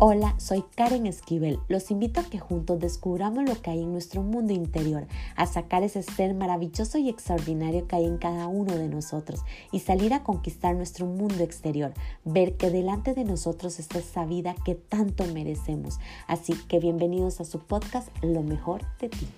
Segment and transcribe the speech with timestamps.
[0.00, 1.60] Hola, soy Karen Esquivel.
[1.68, 5.06] Los invito a que juntos descubramos lo que hay en nuestro mundo interior,
[5.36, 9.78] a sacar ese ser maravilloso y extraordinario que hay en cada uno de nosotros y
[9.78, 11.94] salir a conquistar nuestro mundo exterior,
[12.24, 16.00] ver que delante de nosotros está esa vida que tanto merecemos.
[16.26, 19.28] Así que bienvenidos a su podcast Lo mejor de ti.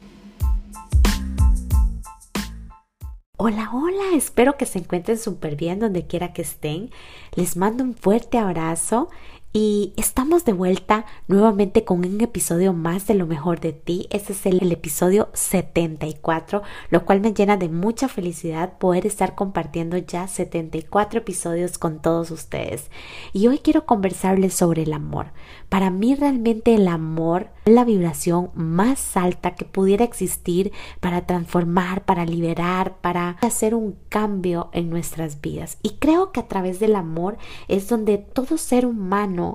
[3.38, 6.88] Hola, hola, espero que se encuentren súper bien donde quiera que estén.
[7.34, 9.11] Les mando un fuerte abrazo
[9.58, 14.06] y estamos de vuelta nuevamente con un episodio más de lo mejor de ti.
[14.10, 16.60] Este es el, episodio 74,
[16.90, 22.30] lo cual me llena de mucha felicidad poder estar compartiendo ya 74 episodios con todos
[22.30, 22.90] ustedes.
[23.32, 25.29] Y hoy quiero conversarles sobre el amor.
[25.70, 30.70] Para mí realmente el amor es la vibración más alta que pudiera existir
[31.00, 35.78] para transformar, para liberar, para hacer un cambio en nuestras vidas.
[35.82, 39.45] Y creo que a través del amor es donde todo ser humano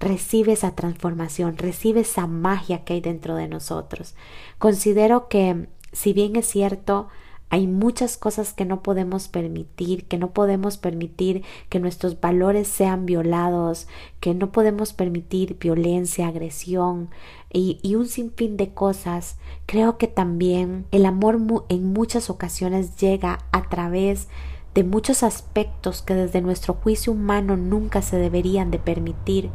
[0.00, 4.14] recibe esa transformación, recibe esa magia que hay dentro de nosotros.
[4.58, 7.08] Considero que, si bien es cierto,
[7.50, 13.06] hay muchas cosas que no podemos permitir, que no podemos permitir que nuestros valores sean
[13.06, 13.86] violados,
[14.18, 17.10] que no podemos permitir violencia, agresión
[17.52, 19.38] y, un sinfín de cosas.
[19.66, 26.14] Creo que también el amor en muchas ocasiones llega a través de muchos aspectos que
[26.14, 29.50] desde nuestro juicio humano nunca se deberían de permitir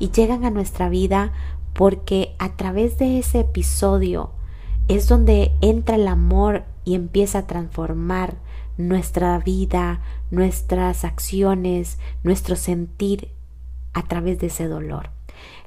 [0.00, 1.32] y llegan a nuestra vida
[1.74, 4.30] porque a través de ese episodio
[4.88, 8.36] es donde entra el amor y empieza a transformar
[8.76, 13.28] nuestra vida, nuestras acciones, nuestro sentir
[13.92, 15.10] a través de ese dolor.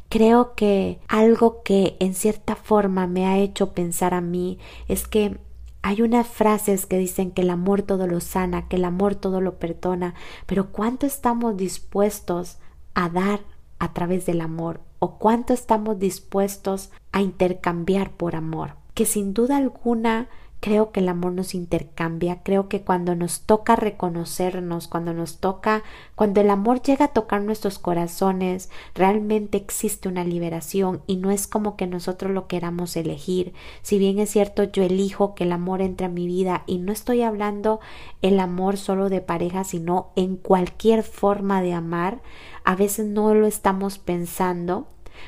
[0.10, 5.38] Creo que algo que en cierta forma me ha hecho pensar a mí es que
[5.82, 9.42] hay unas frases que dicen que el amor todo lo sana, que el amor todo
[9.42, 12.58] lo perdona, pero ¿cuánto estamos dispuestos
[12.94, 13.42] a dar
[13.80, 14.82] a través del amor?
[15.00, 18.74] ¿O cuánto estamos dispuestos a intercambiar por amor?
[18.94, 20.28] Que sin duda alguna
[20.60, 25.84] Creo que el amor nos intercambia, creo que cuando nos toca reconocernos, cuando nos toca,
[26.16, 31.46] cuando el amor llega a tocar nuestros corazones, realmente existe una liberación y no es
[31.46, 33.54] como que nosotros lo queramos elegir.
[33.84, 36.92] Si bien es cierto, yo elijo que el amor entre a mi vida y no
[36.92, 37.80] estoy hablando
[38.24, 42.22] el amor solo de pareja, sino en cualquier forma de amar,
[42.64, 44.88] a veces no lo estamos pensando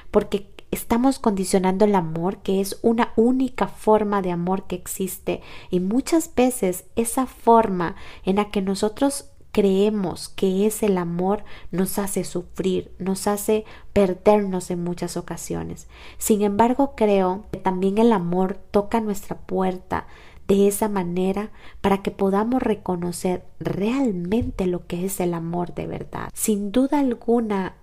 [0.10, 5.80] porque estamos condicionando el amor, que es una única forma de amor que existe, y
[5.80, 12.24] muchas veces esa forma en la que nosotros creemos que es el amor nos hace
[12.24, 15.88] sufrir, nos hace perdernos en muchas ocasiones.
[16.18, 20.08] Sin embargo, creo que también el amor toca nuestra puerta
[20.48, 26.30] de esa manera para que podamos reconocer realmente lo que es el amor de verdad.
[26.34, 27.76] Sin duda alguna,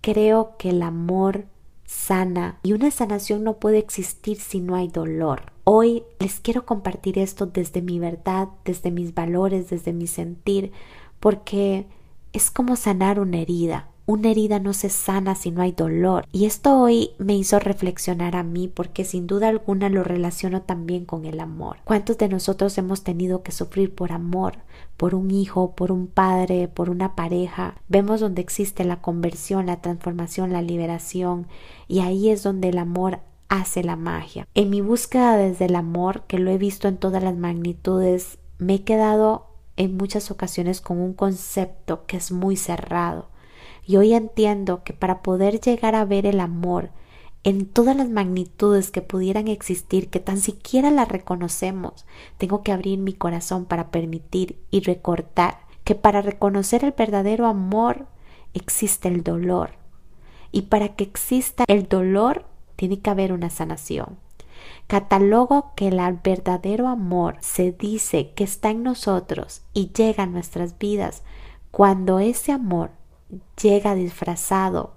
[0.00, 1.46] creo que el amor
[1.86, 5.52] sana y una sanación no puede existir si no hay dolor.
[5.64, 10.72] Hoy les quiero compartir esto desde mi verdad, desde mis valores, desde mi sentir,
[11.20, 11.86] porque
[12.32, 13.88] es como sanar una herida.
[14.08, 16.28] Una herida no se sana si no hay dolor.
[16.30, 21.04] Y esto hoy me hizo reflexionar a mí porque sin duda alguna lo relaciono también
[21.04, 21.78] con el amor.
[21.82, 24.58] ¿Cuántos de nosotros hemos tenido que sufrir por amor?
[24.96, 27.74] Por un hijo, por un padre, por una pareja.
[27.88, 31.48] Vemos donde existe la conversión, la transformación, la liberación.
[31.88, 33.18] Y ahí es donde el amor
[33.48, 34.46] hace la magia.
[34.54, 38.76] En mi búsqueda desde el amor, que lo he visto en todas las magnitudes, me
[38.76, 43.34] he quedado en muchas ocasiones con un concepto que es muy cerrado
[43.86, 46.90] y hoy entiendo que para poder llegar a ver el amor
[47.44, 52.04] en todas las magnitudes que pudieran existir, que tan siquiera la reconocemos,
[52.38, 58.08] tengo que abrir mi corazón para permitir y recordar que para reconocer el verdadero amor
[58.52, 59.70] existe el dolor.
[60.50, 64.18] Y para que exista el dolor tiene que haber una sanación.
[64.88, 70.76] Catalogo que el verdadero amor se dice que está en nosotros y llega a nuestras
[70.78, 71.22] vidas
[71.70, 72.90] cuando ese amor
[73.60, 74.94] llega disfrazado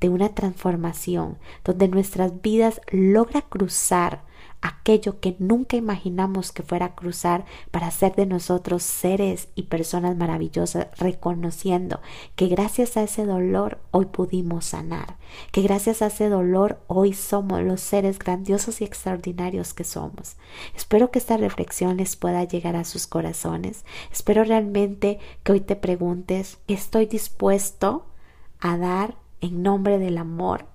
[0.00, 4.24] de una transformación donde nuestras vidas logra cruzar
[4.62, 10.16] aquello que nunca imaginamos que fuera a cruzar para hacer de nosotros seres y personas
[10.16, 12.00] maravillosas, reconociendo
[12.36, 15.16] que gracias a ese dolor hoy pudimos sanar,
[15.50, 20.36] que gracias a ese dolor hoy somos los seres grandiosos y extraordinarios que somos.
[20.76, 23.84] Espero que esta reflexión les pueda llegar a sus corazones.
[24.12, 28.06] Espero realmente que hoy te preguntes, ¿estoy dispuesto
[28.60, 30.66] a dar en nombre del amor?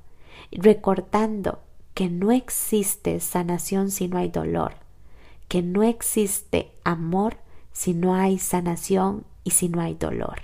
[0.52, 1.60] Recordando
[1.98, 4.76] que no existe sanación si no hay dolor,
[5.48, 7.38] que no existe amor
[7.72, 10.42] si no hay sanación y si no hay dolor.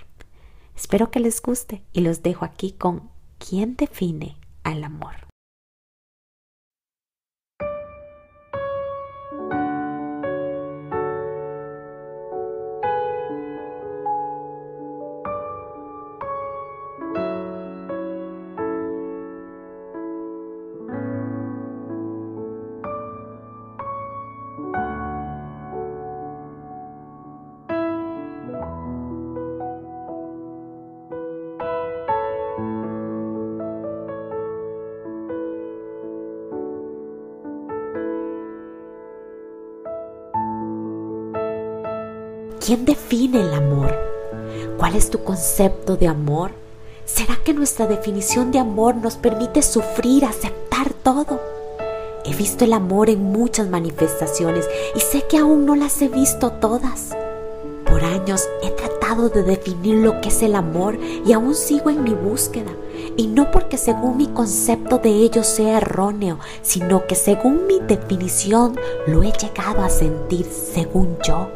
[0.76, 5.33] Espero que les guste y los dejo aquí con ¿quién define al amor.
[42.66, 43.94] ¿Quién define el amor?
[44.78, 46.52] ¿Cuál es tu concepto de amor?
[47.04, 51.42] ¿Será que nuestra definición de amor nos permite sufrir, aceptar todo?
[52.24, 54.66] He visto el amor en muchas manifestaciones
[54.96, 57.10] y sé que aún no las he visto todas.
[57.86, 62.02] Por años he tratado de definir lo que es el amor y aún sigo en
[62.02, 62.72] mi búsqueda.
[63.18, 68.80] Y no porque según mi concepto de ello sea erróneo, sino que según mi definición
[69.06, 71.50] lo he llegado a sentir según yo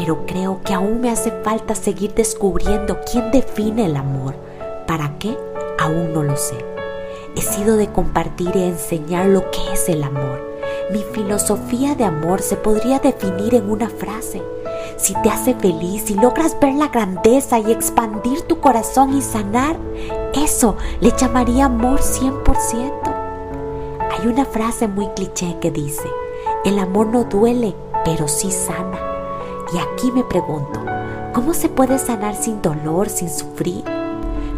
[0.00, 4.34] pero creo que aún me hace falta seguir descubriendo quién define el amor.
[4.86, 5.36] ¿Para qué?
[5.78, 6.56] Aún no lo sé.
[7.36, 10.40] He sido de compartir y enseñar lo que es el amor.
[10.90, 14.42] Mi filosofía de amor se podría definir en una frase.
[14.96, 19.76] Si te hace feliz y logras ver la grandeza y expandir tu corazón y sanar,
[20.32, 22.90] eso le llamaría amor 100%.
[24.12, 26.08] Hay una frase muy cliché que dice,
[26.64, 29.09] el amor no duele, pero sí sana.
[29.72, 30.84] Y aquí me pregunto,
[31.32, 33.84] ¿cómo se puede sanar sin dolor, sin sufrir?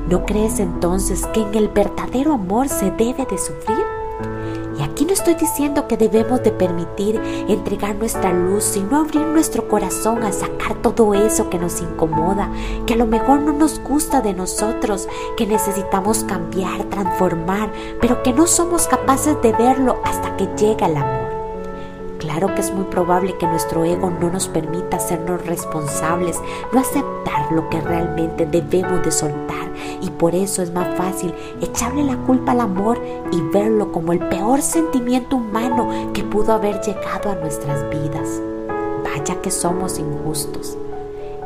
[0.08, 3.84] ¿No crees entonces que en el verdadero amor se debe de sufrir?
[4.78, 9.68] Y aquí no estoy diciendo que debemos de permitir entregar nuestra luz, sino abrir nuestro
[9.68, 12.50] corazón a sacar todo eso que nos incomoda,
[12.86, 17.70] que a lo mejor no nos gusta de nosotros, que necesitamos cambiar, transformar,
[18.00, 21.21] pero que no somos capaces de verlo hasta que llega el amor.
[22.22, 26.40] Claro que es muy probable que nuestro ego no nos permita hacernos responsables,
[26.72, 32.04] no aceptar lo que realmente debemos de soltar y por eso es más fácil echarle
[32.04, 33.02] la culpa al amor
[33.32, 38.40] y verlo como el peor sentimiento humano que pudo haber llegado a nuestras vidas.
[39.02, 40.78] Vaya que somos injustos.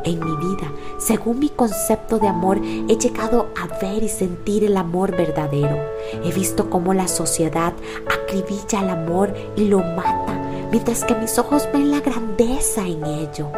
[0.03, 4.77] En mi vida, según mi concepto de amor, he llegado a ver y sentir el
[4.77, 5.75] amor verdadero.
[6.23, 7.73] He visto cómo la sociedad
[8.05, 10.36] acribilla al amor y lo mata
[10.71, 13.49] mientras que mis ojos ven la grandeza en ello.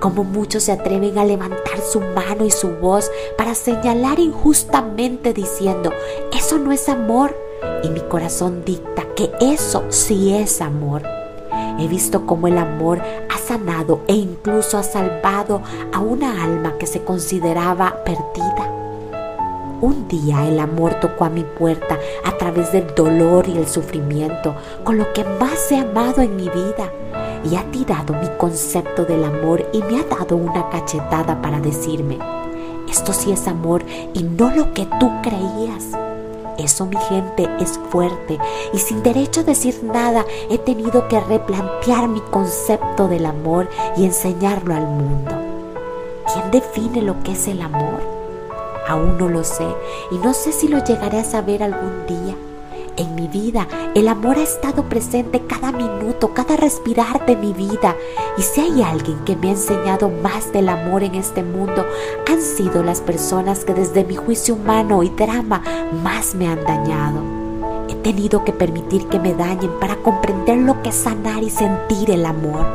[0.00, 5.92] Como muchos se atreven a levantar su mano y su voz para señalar injustamente diciendo,
[6.32, 7.34] eso no es amor.
[7.82, 11.02] Y mi corazón dicta que eso sí es amor.
[11.78, 15.62] He visto cómo el amor ha sanado e incluso ha salvado
[15.92, 18.65] a una alma que se consideraba perdida.
[19.80, 24.54] Un día el amor tocó a mi puerta a través del dolor y el sufrimiento,
[24.84, 26.90] con lo que más he amado en mi vida,
[27.44, 32.18] y ha tirado mi concepto del amor y me ha dado una cachetada para decirme,
[32.88, 33.84] esto sí es amor
[34.14, 35.92] y no lo que tú creías.
[36.56, 38.38] Eso mi gente es fuerte
[38.72, 43.68] y sin derecho a decir nada he tenido que replantear mi concepto del amor
[43.98, 45.32] y enseñarlo al mundo.
[46.32, 48.15] ¿Quién define lo que es el amor?
[48.88, 49.66] Aún no lo sé
[50.10, 52.34] y no sé si lo llegaré a saber algún día.
[52.96, 57.94] En mi vida el amor ha estado presente cada minuto, cada respirar de mi vida.
[58.38, 61.84] Y si hay alguien que me ha enseñado más del amor en este mundo,
[62.30, 65.62] han sido las personas que desde mi juicio humano y drama
[66.02, 67.20] más me han dañado.
[67.88, 72.10] He tenido que permitir que me dañen para comprender lo que es sanar y sentir
[72.10, 72.66] el amor.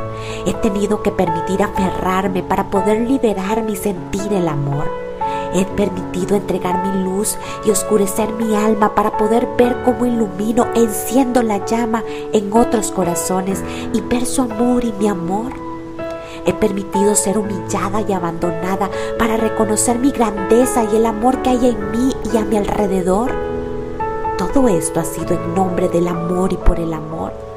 [0.46, 5.11] He tenido que permitir aferrarme para poder liberarme y sentir el amor.
[5.54, 11.44] He permitido entregar mi luz y oscurecer mi alma para poder ver cómo ilumino, enciendo
[11.44, 15.52] la llama en otros corazones y ver su amor y mi amor.
[16.46, 18.90] He permitido ser humillada y abandonada
[19.20, 23.32] para reconocer mi grandeza y el amor que hay en mí y a mi alrededor.
[24.38, 27.51] Todo esto ha sido en nombre del amor y por el amor.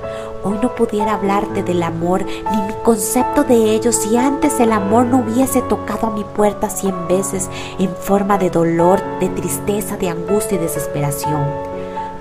[0.46, 5.06] Hoy no pudiera hablarte del amor ni mi concepto de ello si antes el amor
[5.06, 7.48] no hubiese tocado a mi puerta cien veces
[7.78, 11.46] en forma de dolor, de tristeza, de angustia y desesperación.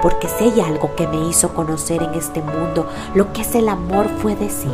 [0.01, 3.67] Porque si hay algo que me hizo conocer en este mundo lo que es el
[3.67, 4.71] amor fue decir,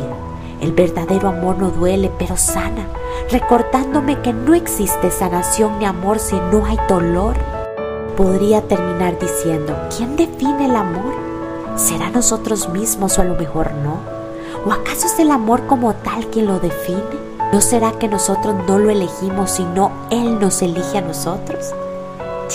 [0.60, 2.86] el verdadero amor no duele, pero sana,
[3.32, 7.34] recordándome que no existe sanación ni amor si no hay dolor.
[8.16, 11.19] Podría terminar diciendo, ¿quién define el amor?
[11.76, 13.98] ¿Será nosotros mismos o a lo mejor no?
[14.66, 17.30] ¿O acaso es el amor como tal quien lo define?
[17.52, 21.72] ¿No será que nosotros no lo elegimos, sino Él nos elige a nosotros?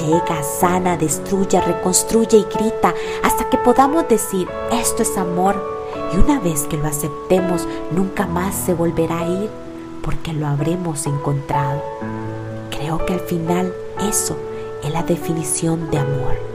[0.04, 2.94] llega, sana, destruye, reconstruye y grita
[3.24, 5.56] hasta que podamos decir, esto es amor.
[6.14, 9.50] Y una vez que lo aceptemos, nunca más se volverá a ir
[10.04, 11.82] porque lo habremos encontrado.
[12.70, 14.38] Creo que al final eso
[14.84, 16.55] es la definición de amor.